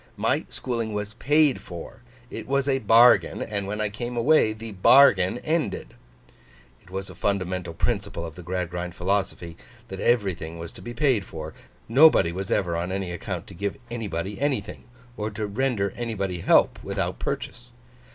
[0.17, 2.01] My schooling was paid for;
[2.31, 5.93] it was a bargain; and when I came away, the bargain ended.'
[6.81, 9.57] It was a fundamental principle of the Gradgrind philosophy
[9.89, 11.53] that everything was to be paid for.
[11.87, 14.85] Nobody was ever on any account to give anybody anything,
[15.17, 17.71] or render anybody help without purchase.